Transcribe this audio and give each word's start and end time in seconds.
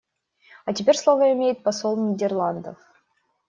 А 0.65 0.73
теперь 0.73 0.97
слово 0.97 1.31
имеет 1.31 1.61
посол 1.61 1.95
Нидерландов. 1.95 2.75